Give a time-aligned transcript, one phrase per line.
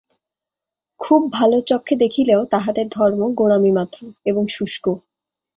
[0.99, 4.85] খুব ভাল চক্ষে দেখিলেও তাহাদের ধর্ম গোঁড়ামি মাত্র, এবং শুষ্ক।